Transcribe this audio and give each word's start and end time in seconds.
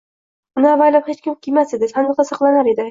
Uni 0.61 0.69
avaylab, 0.69 1.05
hech 1.13 1.21
kim 1.29 1.37
kiymas 1.49 1.79
edi, 1.79 1.95
sandiqda 1.97 2.31
saqlanar 2.35 2.77
edi. 2.77 2.79